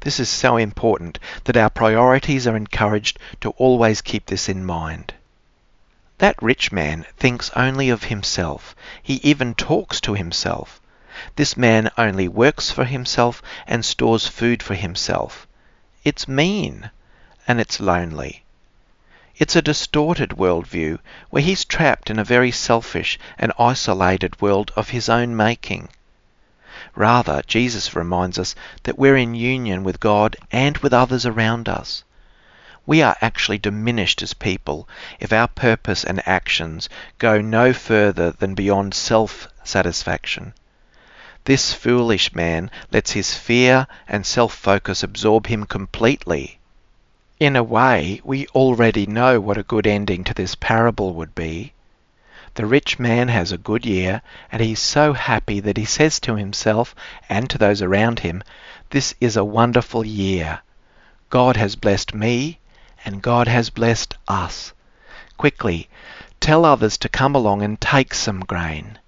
This 0.00 0.20
is 0.20 0.28
so 0.28 0.56
important 0.56 1.18
that 1.44 1.56
our 1.56 1.70
priorities 1.70 2.46
are 2.46 2.56
encouraged 2.56 3.18
to 3.40 3.50
always 3.50 4.00
keep 4.00 4.26
this 4.26 4.48
in 4.48 4.64
mind. 4.64 5.14
That 6.18 6.40
rich 6.42 6.70
man 6.70 7.06
thinks 7.16 7.50
only 7.56 7.90
of 7.90 8.04
himself. 8.04 8.76
He 9.02 9.14
even 9.24 9.54
talks 9.54 10.00
to 10.02 10.14
himself. 10.14 10.80
This 11.36 11.56
man 11.56 11.90
only 11.98 12.28
works 12.28 12.70
for 12.70 12.84
himself 12.84 13.42
and 13.66 13.84
stores 13.84 14.26
food 14.26 14.62
for 14.62 14.74
himself. 14.74 15.46
It's 16.04 16.28
mean 16.28 16.90
and 17.46 17.60
it's 17.60 17.80
lonely. 17.80 18.44
It's 19.36 19.56
a 19.56 19.62
distorted 19.62 20.30
worldview 20.30 20.98
where 21.30 21.42
he's 21.42 21.64
trapped 21.64 22.10
in 22.10 22.18
a 22.18 22.24
very 22.24 22.50
selfish 22.50 23.18
and 23.38 23.52
isolated 23.58 24.40
world 24.40 24.72
of 24.76 24.90
his 24.90 25.08
own 25.08 25.36
making. 25.36 25.88
Rather, 26.98 27.42
Jesus 27.46 27.94
reminds 27.94 28.40
us 28.40 28.56
that 28.82 28.98
we're 28.98 29.16
in 29.16 29.34
union 29.34 29.84
with 29.84 30.00
God 30.00 30.36
and 30.50 30.76
with 30.78 30.92
others 30.92 31.24
around 31.24 31.68
us 31.68 32.02
we 32.88 33.02
are 33.02 33.16
actually 33.20 33.58
diminished 33.58 34.22
as 34.22 34.32
people 34.32 34.88
if 35.20 35.30
our 35.30 35.46
purpose 35.46 36.02
and 36.02 36.26
actions 36.26 36.88
go 37.18 37.38
no 37.38 37.70
further 37.70 38.30
than 38.30 38.54
beyond 38.54 38.94
self 38.94 39.46
satisfaction. 39.62 40.54
This 41.44 41.74
foolish 41.74 42.34
man 42.34 42.70
lets 42.90 43.10
his 43.10 43.34
fear 43.34 43.86
and 44.08 44.24
self 44.24 44.54
focus 44.54 45.02
absorb 45.02 45.48
him 45.48 45.66
completely. 45.66 46.58
In 47.38 47.56
a 47.56 47.62
way, 47.62 48.22
we 48.24 48.46
already 48.48 49.04
know 49.04 49.38
what 49.38 49.58
a 49.58 49.62
good 49.62 49.86
ending 49.86 50.24
to 50.24 50.32
this 50.32 50.54
parable 50.54 51.12
would 51.12 51.34
be. 51.34 51.74
The 52.58 52.66
rich 52.66 52.98
man 52.98 53.28
has 53.28 53.52
a 53.52 53.56
good 53.56 53.86
year, 53.86 54.20
and 54.50 54.60
he's 54.60 54.80
so 54.80 55.12
happy 55.12 55.60
that 55.60 55.76
he 55.76 55.84
says 55.84 56.18
to 56.18 56.34
himself 56.34 56.92
and 57.28 57.48
to 57.50 57.56
those 57.56 57.82
around 57.82 58.18
him, 58.18 58.42
This 58.90 59.14
is 59.20 59.36
a 59.36 59.44
wonderful 59.44 60.04
year. 60.04 60.58
God 61.30 61.56
has 61.56 61.76
blessed 61.76 62.14
me, 62.14 62.58
and 63.04 63.22
God 63.22 63.46
has 63.46 63.70
blessed 63.70 64.16
us. 64.26 64.72
Quickly, 65.36 65.88
tell 66.40 66.64
others 66.64 66.98
to 66.98 67.08
come 67.08 67.36
along 67.36 67.62
and 67.62 67.80
take 67.80 68.12
some 68.12 68.40
grain. 68.40 68.98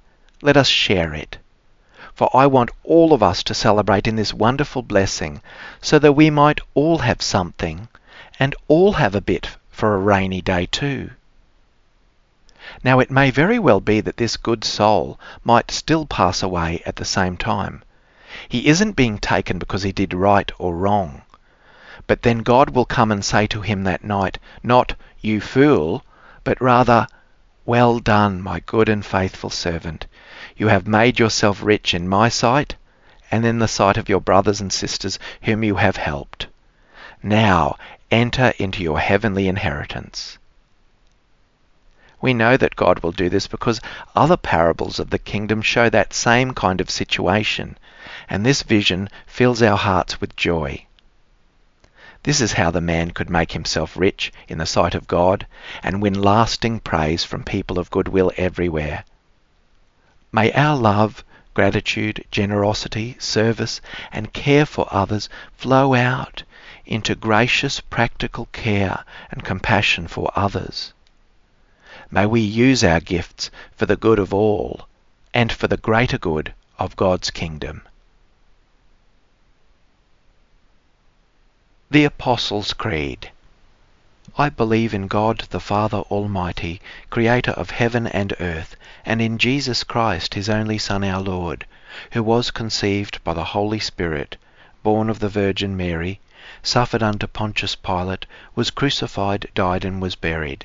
Let 0.40 0.56
us 0.56 0.68
share 0.68 1.12
it. 1.12 1.38
For 2.14 2.30
I 2.32 2.46
want 2.46 2.70
all 2.84 3.12
of 3.12 3.20
us 3.20 3.42
to 3.42 3.52
celebrate 3.52 4.06
in 4.06 4.14
this 4.14 4.32
wonderful 4.32 4.82
blessing, 4.82 5.42
so 5.82 5.98
that 5.98 6.12
we 6.12 6.30
might 6.30 6.60
all 6.74 6.98
have 6.98 7.20
something, 7.20 7.88
and 8.38 8.54
all 8.68 8.92
have 8.92 9.16
a 9.16 9.20
bit 9.20 9.56
for 9.72 9.96
a 9.96 9.98
rainy 9.98 10.40
day 10.40 10.66
too. 10.66 11.10
Now 12.84 13.00
it 13.00 13.10
may 13.10 13.30
very 13.30 13.58
well 13.58 13.80
be 13.80 14.00
that 14.00 14.16
this 14.16 14.36
good 14.36 14.64
soul 14.64 15.18
might 15.44 15.70
still 15.70 16.06
pass 16.06 16.42
away 16.42 16.82
at 16.86 16.96
the 16.96 17.04
same 17.04 17.36
time. 17.36 17.82
He 18.48 18.68
isn't 18.68 18.96
being 18.96 19.18
taken 19.18 19.58
because 19.58 19.82
he 19.82 19.92
did 19.92 20.14
right 20.14 20.52
or 20.58 20.76
wrong. 20.76 21.22
But 22.06 22.22
then 22.22 22.38
God 22.38 22.70
will 22.70 22.84
come 22.84 23.12
and 23.12 23.24
say 23.24 23.46
to 23.48 23.60
him 23.60 23.84
that 23.84 24.04
night, 24.04 24.38
not, 24.62 24.94
You 25.20 25.40
fool, 25.40 26.04
but 26.44 26.60
rather, 26.60 27.06
Well 27.66 27.98
done, 27.98 28.40
my 28.40 28.60
good 28.60 28.88
and 28.88 29.04
faithful 29.04 29.50
servant. 29.50 30.06
You 30.56 30.68
have 30.68 30.86
made 30.86 31.18
yourself 31.18 31.62
rich 31.62 31.94
in 31.94 32.08
my 32.08 32.28
sight 32.28 32.76
and 33.30 33.44
in 33.44 33.58
the 33.58 33.68
sight 33.68 33.96
of 33.96 34.08
your 34.08 34.20
brothers 34.20 34.60
and 34.60 34.72
sisters 34.72 35.18
whom 35.42 35.62
you 35.62 35.76
have 35.76 35.96
helped. 35.96 36.46
Now 37.22 37.76
enter 38.10 38.52
into 38.58 38.82
your 38.82 38.98
heavenly 38.98 39.46
inheritance. 39.46 40.38
We 42.22 42.34
know 42.34 42.56
that 42.58 42.76
God 42.76 42.98
will 42.98 43.12
do 43.12 43.30
this 43.30 43.46
because 43.46 43.80
other 44.14 44.36
parables 44.36 44.98
of 44.98 45.08
the 45.08 45.18
kingdom 45.18 45.62
show 45.62 45.88
that 45.88 46.12
same 46.12 46.52
kind 46.52 46.80
of 46.80 46.90
situation, 46.90 47.78
and 48.28 48.44
this 48.44 48.62
vision 48.62 49.08
fills 49.26 49.62
our 49.62 49.78
hearts 49.78 50.20
with 50.20 50.36
joy. 50.36 50.84
This 52.22 52.42
is 52.42 52.52
how 52.52 52.70
the 52.70 52.82
man 52.82 53.12
could 53.12 53.30
make 53.30 53.52
himself 53.52 53.96
rich 53.96 54.30
in 54.46 54.58
the 54.58 54.66
sight 54.66 54.94
of 54.94 55.08
God 55.08 55.46
and 55.82 56.02
win 56.02 56.12
lasting 56.12 56.80
praise 56.80 57.24
from 57.24 57.42
people 57.42 57.78
of 57.78 57.90
goodwill 57.90 58.30
everywhere. 58.36 59.04
May 60.30 60.52
our 60.52 60.76
love, 60.76 61.24
gratitude, 61.54 62.24
generosity, 62.30 63.16
service, 63.18 63.80
and 64.12 64.34
care 64.34 64.66
for 64.66 64.86
others 64.90 65.30
flow 65.54 65.94
out 65.94 66.42
into 66.84 67.14
gracious 67.14 67.80
practical 67.80 68.46
care 68.52 69.04
and 69.30 69.42
compassion 69.42 70.06
for 70.06 70.30
others. 70.36 70.92
May 72.10 72.26
we 72.26 72.40
use 72.40 72.82
our 72.82 73.00
gifts 73.00 73.50
for 73.76 73.86
the 73.86 73.96
good 73.96 74.18
of 74.18 74.34
all 74.34 74.88
and 75.32 75.52
for 75.52 75.68
the 75.68 75.76
greater 75.76 76.18
good 76.18 76.52
of 76.78 76.96
God's 76.96 77.30
kingdom. 77.30 77.82
The 81.90 82.04
Apostles' 82.04 82.72
Creed 82.72 83.30
I 84.38 84.48
believe 84.48 84.94
in 84.94 85.08
God 85.08 85.40
the 85.50 85.58
Father 85.58 85.98
Almighty, 85.98 86.80
creator 87.10 87.50
of 87.50 87.70
heaven 87.70 88.06
and 88.06 88.32
earth, 88.38 88.76
and 89.04 89.20
in 89.20 89.38
Jesus 89.38 89.82
Christ, 89.82 90.34
his 90.34 90.48
only 90.48 90.78
Son, 90.78 91.02
our 91.02 91.20
Lord, 91.20 91.66
who 92.12 92.22
was 92.22 92.52
conceived 92.52 93.22
by 93.24 93.34
the 93.34 93.44
Holy 93.44 93.80
Spirit, 93.80 94.36
born 94.84 95.10
of 95.10 95.18
the 95.18 95.28
Virgin 95.28 95.76
Mary, 95.76 96.20
suffered 96.62 97.02
under 97.02 97.26
Pontius 97.26 97.74
Pilate, 97.74 98.24
was 98.54 98.70
crucified, 98.70 99.48
died, 99.54 99.84
and 99.84 100.00
was 100.00 100.14
buried. 100.14 100.64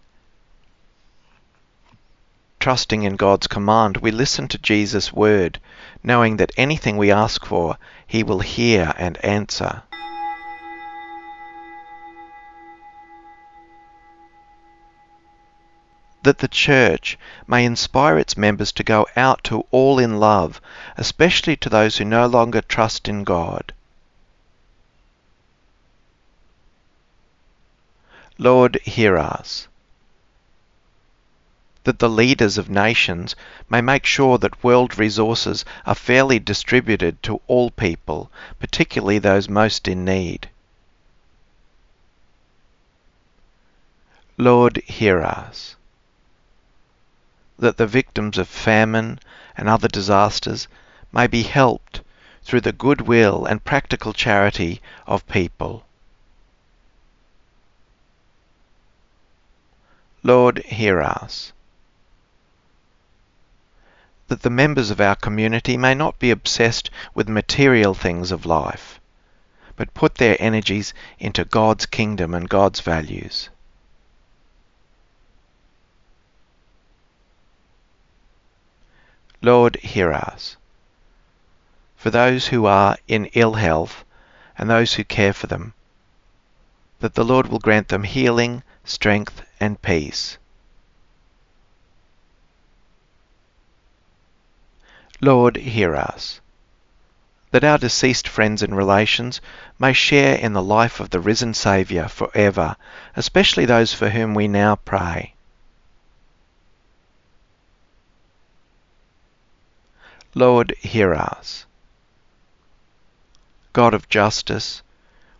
Trusting 2.61 3.01
in 3.01 3.15
God's 3.15 3.47
command, 3.47 3.97
we 3.97 4.11
listen 4.11 4.47
to 4.49 4.59
Jesus' 4.59 5.11
word, 5.11 5.59
knowing 6.03 6.37
that 6.37 6.51
anything 6.55 6.95
we 6.95 7.11
ask 7.11 7.43
for, 7.43 7.75
he 8.05 8.21
will 8.21 8.41
hear 8.41 8.93
and 8.99 9.17
answer. 9.25 9.81
that 16.23 16.37
the 16.37 16.47
church 16.47 17.17
may 17.47 17.65
inspire 17.65 18.19
its 18.19 18.37
members 18.37 18.71
to 18.71 18.83
go 18.83 19.07
out 19.15 19.43
to 19.43 19.65
all 19.71 19.97
in 19.97 20.19
love, 20.19 20.61
especially 20.95 21.55
to 21.55 21.67
those 21.67 21.97
who 21.97 22.05
no 22.05 22.27
longer 22.27 22.61
trust 22.61 23.09
in 23.09 23.23
God. 23.23 23.73
Lord, 28.37 28.79
hear 28.83 29.17
us. 29.17 29.67
That 31.83 31.97
the 31.97 32.09
leaders 32.09 32.59
of 32.59 32.69
nations 32.69 33.35
may 33.67 33.81
make 33.81 34.05
sure 34.05 34.37
that 34.37 34.63
world 34.63 34.99
resources 34.99 35.65
are 35.85 35.95
fairly 35.95 36.37
distributed 36.37 37.23
to 37.23 37.41
all 37.47 37.71
people, 37.71 38.31
particularly 38.59 39.17
those 39.17 39.49
most 39.49 39.87
in 39.87 40.05
need. 40.05 40.49
Lord, 44.37 44.77
hear 44.85 45.23
us. 45.23 45.75
That 47.57 47.77
the 47.77 47.87
victims 47.87 48.37
of 48.37 48.47
famine 48.47 49.19
and 49.57 49.67
other 49.67 49.87
disasters 49.87 50.67
may 51.11 51.25
be 51.25 51.43
helped 51.43 52.01
through 52.43 52.61
the 52.61 52.71
goodwill 52.71 53.45
and 53.45 53.63
practical 53.63 54.13
charity 54.13 54.81
of 55.07 55.27
people. 55.27 55.83
Lord, 60.23 60.59
hear 60.59 61.01
us. 61.01 61.53
That 64.31 64.43
the 64.43 64.49
members 64.49 64.91
of 64.91 65.01
our 65.01 65.17
community 65.17 65.75
may 65.75 65.93
not 65.93 66.17
be 66.17 66.31
obsessed 66.31 66.89
with 67.13 67.27
material 67.27 67.93
things 67.93 68.31
of 68.31 68.45
life, 68.45 68.97
but 69.75 69.93
put 69.93 70.15
their 70.15 70.37
energies 70.39 70.93
into 71.19 71.43
God's 71.43 71.85
kingdom 71.85 72.33
and 72.33 72.47
God's 72.47 72.79
values. 72.79 73.49
Lord, 79.41 79.75
hear 79.81 80.13
us. 80.13 80.55
For 81.97 82.09
those 82.09 82.47
who 82.47 82.65
are 82.65 82.95
in 83.09 83.25
ill 83.33 83.55
health 83.55 84.05
and 84.57 84.69
those 84.69 84.93
who 84.93 85.03
care 85.03 85.33
for 85.33 85.47
them, 85.47 85.73
that 87.01 87.15
the 87.15 87.25
Lord 87.25 87.47
will 87.47 87.59
grant 87.59 87.89
them 87.89 88.03
healing, 88.03 88.63
strength, 88.85 89.41
and 89.59 89.81
peace. 89.81 90.37
Lord, 95.23 95.55
hear 95.55 95.95
us. 95.95 96.41
That 97.51 97.63
our 97.63 97.77
deceased 97.77 98.27
friends 98.27 98.63
and 98.63 98.75
relations 98.75 99.39
may 99.77 99.93
share 99.93 100.35
in 100.35 100.53
the 100.53 100.63
life 100.63 100.99
of 100.99 101.11
the 101.11 101.19
risen 101.19 101.53
Saviour 101.53 102.07
forever, 102.07 102.75
especially 103.15 103.65
those 103.65 103.93
for 103.93 104.09
whom 104.09 104.33
we 104.33 104.47
now 104.47 104.77
pray. 104.77 105.35
Lord, 110.33 110.73
hear 110.79 111.13
us. 111.13 111.65
God 113.73 113.93
of 113.93 114.09
justice, 114.09 114.81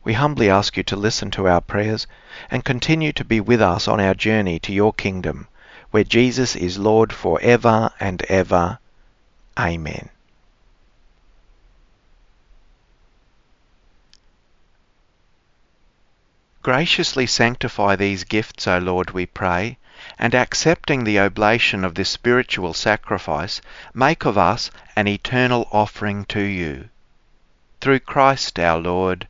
we 0.03 0.13
humbly 0.13 0.47
ask 0.47 0.77
you 0.77 0.83
to 0.83 0.95
listen 0.95 1.31
to 1.31 1.47
our 1.47 1.61
prayers 1.61 2.05
and 2.51 2.63
continue 2.63 3.13
to 3.13 3.25
be 3.25 3.39
with 3.39 3.61
us 3.61 3.87
on 3.87 3.99
our 3.99 4.13
journey 4.13 4.59
to 4.59 4.73
your 4.73 4.93
kingdom, 4.93 5.47
where 5.89 6.03
Jesus 6.03 6.55
is 6.55 6.77
Lord 6.77 7.11
for 7.11 7.39
ever 7.41 7.89
and 7.99 8.21
ever. 8.23 8.77
Amen. 9.59 10.09
Graciously 16.61 17.25
sanctify 17.25 17.95
these 17.95 18.23
gifts, 18.23 18.67
O 18.67 18.77
Lord, 18.77 19.11
we 19.11 19.25
pray, 19.25 19.77
and 20.19 20.35
accepting 20.35 21.03
the 21.03 21.19
oblation 21.19 21.83
of 21.83 21.95
this 21.95 22.09
spiritual 22.09 22.73
sacrifice, 22.73 23.61
make 23.95 24.25
of 24.25 24.37
us 24.37 24.69
an 24.95 25.07
eternal 25.07 25.67
offering 25.71 26.23
to 26.25 26.41
you. 26.41 26.89
Through 27.79 28.01
Christ 28.01 28.59
our 28.59 28.79
Lord. 28.79 29.27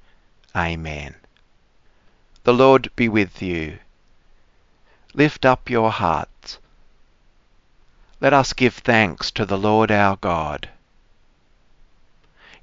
Amen. 0.54 1.16
The 2.44 2.54
Lord 2.54 2.92
be 2.98 3.08
with 3.08 3.42
you. 3.42 3.80
Lift 5.14 5.46
up 5.46 5.70
your 5.70 5.92
hearts. 5.92 6.31
Let 8.22 8.34
us 8.34 8.54
give 8.54 8.76
thanks 8.76 9.32
to 9.32 9.48
the 9.48 9.58
Lord 9.58 9.90
our 9.90 10.16
God. 10.16 10.70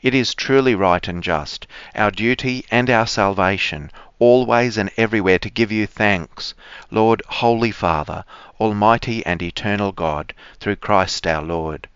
It 0.01 0.15
is 0.15 0.33
truly 0.33 0.77
right 0.77 1.09
and 1.09 1.21
just, 1.21 1.67
our 1.97 2.13
duty 2.13 2.65
and 2.71 2.89
our 2.89 3.09
salvation, 3.09 3.91
always 4.21 4.79
and 4.79 4.89
everywhere 4.97 5.41
to 5.41 5.51
give 5.51 5.73
you 5.73 5.89
thanks, 5.89 6.55
Lord, 6.93 7.23
Holy 7.27 7.73
Father, 7.73 8.25
Almighty 8.61 9.27
and 9.27 9.43
Eternal 9.43 9.91
God, 9.91 10.33
through 10.61 10.77
Christ 10.77 11.27
our 11.27 11.43
Lord. 11.43 11.89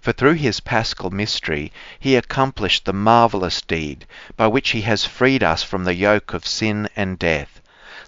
For 0.00 0.12
through 0.12 0.34
his 0.34 0.60
paschal 0.60 1.10
mystery 1.10 1.72
he 1.98 2.14
accomplished 2.14 2.84
the 2.84 2.92
marvellous 2.92 3.60
deed 3.60 4.06
by 4.36 4.46
which 4.46 4.70
he 4.70 4.82
has 4.82 5.04
freed 5.04 5.42
us 5.42 5.64
from 5.64 5.82
the 5.82 5.96
yoke 5.96 6.32
of 6.32 6.46
sin 6.46 6.88
and 6.94 7.18
death, 7.18 7.59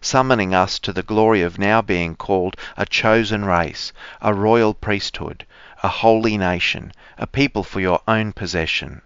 summoning 0.05 0.55
us 0.55 0.79
to 0.79 0.93
the 0.93 1.03
glory 1.03 1.43
of 1.43 1.59
now 1.59 1.81
being 1.81 2.15
called 2.17 2.57
a 2.77 2.85
chosen 2.85 3.45
race, 3.45 3.93
a 4.21 4.35
royal 4.35 4.75
priesthood, 4.75 5.47
a 5.83 5.89
holy 5.89 6.37
nation, 6.37 6.93
a 7.19 7.27
people 7.27 7.63
for 7.63 7.81
your 7.81 8.01
own 8.07 8.33
possession 8.33 9.01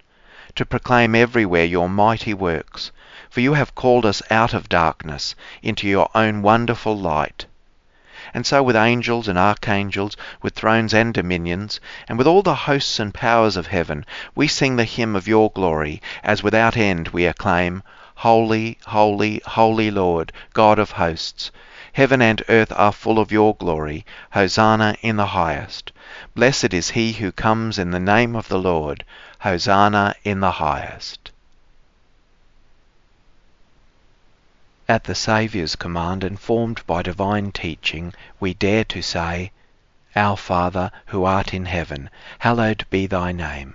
to 0.56 0.64
proclaim 0.64 1.14
everywhere 1.14 1.66
your 1.66 1.86
mighty 1.86 2.32
works, 2.32 2.90
for 3.28 3.40
you 3.40 3.52
have 3.52 3.74
called 3.74 4.06
us 4.06 4.22
out 4.30 4.54
of 4.54 4.70
darkness 4.70 5.34
into 5.62 5.86
your 5.86 6.08
own 6.14 6.40
wonderful 6.40 6.96
light. 6.98 7.44
And 8.32 8.46
so 8.46 8.62
with 8.62 8.74
angels 8.74 9.28
and 9.28 9.38
archangels, 9.38 10.16
with 10.40 10.54
thrones 10.54 10.94
and 10.94 11.12
dominions, 11.12 11.78
and 12.08 12.16
with 12.16 12.26
all 12.26 12.42
the 12.42 12.54
hosts 12.54 12.98
and 12.98 13.12
powers 13.12 13.58
of 13.58 13.66
heaven, 13.66 14.06
we 14.34 14.48
sing 14.48 14.76
the 14.76 14.84
hymn 14.84 15.14
of 15.14 15.28
your 15.28 15.50
glory, 15.50 16.00
as 16.24 16.42
without 16.42 16.74
end 16.74 17.08
we 17.08 17.26
acclaim, 17.26 17.82
Holy, 18.20 18.78
holy, 18.86 19.42
holy 19.46 19.90
Lord, 19.90 20.32
God 20.54 20.78
of 20.78 20.92
hosts. 20.92 21.50
Heaven 21.92 22.22
and 22.22 22.42
earth 22.48 22.72
are 22.74 22.92
full 22.92 23.18
of 23.18 23.30
your 23.30 23.54
glory. 23.54 24.06
Hosanna 24.30 24.96
in 25.02 25.16
the 25.16 25.26
highest. 25.26 25.92
Blessed 26.34 26.72
is 26.72 26.90
he 26.90 27.12
who 27.12 27.30
comes 27.30 27.78
in 27.78 27.90
the 27.90 28.00
name 28.00 28.34
of 28.34 28.48
the 28.48 28.58
Lord. 28.58 29.04
Hosanna 29.40 30.14
in 30.24 30.40
the 30.40 30.52
highest. 30.52 31.30
At 34.88 35.04
the 35.04 35.14
Saviour's 35.14 35.76
command 35.76 36.24
and 36.24 36.40
formed 36.40 36.80
by 36.86 37.02
divine 37.02 37.52
teaching, 37.52 38.14
we 38.40 38.54
dare 38.54 38.84
to 38.84 39.02
say, 39.02 39.52
Our 40.14 40.36
Father, 40.36 40.90
who 41.06 41.24
art 41.24 41.52
in 41.52 41.66
heaven, 41.66 42.08
hallowed 42.38 42.86
be 42.88 43.06
thy 43.06 43.32
name. 43.32 43.74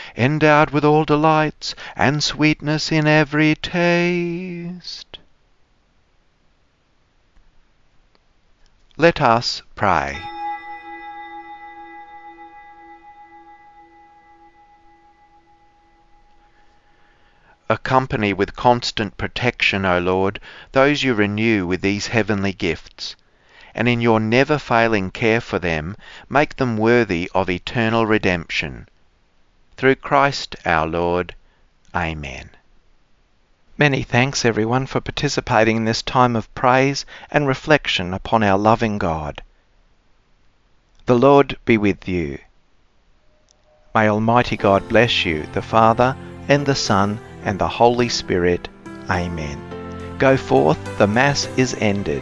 endowed 0.15 0.71
with 0.71 0.83
all 0.83 1.05
delights 1.05 1.75
and 1.95 2.23
sweetness 2.23 2.91
in 2.91 3.07
every 3.07 3.55
taste. 3.55 5.19
Let 8.97 9.21
us 9.21 9.61
pray. 9.75 10.17
Accompany 17.69 18.33
with 18.33 18.55
constant 18.55 19.15
protection, 19.15 19.85
O 19.85 19.97
Lord, 19.97 20.41
those 20.73 21.03
you 21.03 21.13
renew 21.13 21.65
with 21.65 21.81
these 21.81 22.07
heavenly 22.07 22.51
gifts, 22.51 23.15
and 23.73 23.87
in 23.87 24.01
your 24.01 24.19
never 24.19 24.59
failing 24.59 25.09
care 25.09 25.39
for 25.39 25.57
them, 25.57 25.95
make 26.27 26.57
them 26.57 26.75
worthy 26.75 27.31
of 27.33 27.49
eternal 27.49 28.05
redemption. 28.05 28.89
Through 29.81 29.95
Christ 29.95 30.55
our 30.63 30.85
Lord. 30.85 31.33
Amen. 31.95 32.51
Many 33.79 34.03
thanks, 34.03 34.45
everyone, 34.45 34.85
for 34.85 35.01
participating 35.01 35.75
in 35.75 35.85
this 35.85 36.03
time 36.03 36.35
of 36.35 36.53
praise 36.53 37.03
and 37.31 37.47
reflection 37.47 38.13
upon 38.13 38.43
our 38.43 38.59
loving 38.59 38.99
God. 38.99 39.41
The 41.07 41.17
Lord 41.17 41.57
be 41.65 41.79
with 41.79 42.07
you. 42.07 42.37
May 43.95 44.07
Almighty 44.07 44.55
God 44.55 44.87
bless 44.87 45.25
you, 45.25 45.47
the 45.53 45.63
Father, 45.63 46.15
and 46.47 46.63
the 46.63 46.75
Son, 46.75 47.19
and 47.43 47.57
the 47.57 47.67
Holy 47.67 48.07
Spirit. 48.07 48.69
Amen. 49.09 50.15
Go 50.19 50.37
forth, 50.37 50.77
the 50.99 51.07
Mass 51.07 51.47
is 51.57 51.73
ended. 51.79 52.21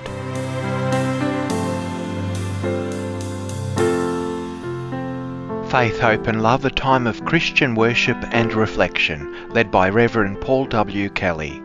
Faith, 5.70 6.00
Hope 6.00 6.26
and 6.26 6.42
Love, 6.42 6.66
a 6.66 6.72
time 6.72 7.06
of 7.06 7.24
Christian 7.26 7.76
worship 7.76 8.18
and 8.32 8.52
reflection, 8.56 9.52
led 9.52 9.70
by 9.70 9.88
Reverend 9.88 10.42
Paul 10.42 10.66
W. 10.66 11.12
Kelly. 11.12 11.62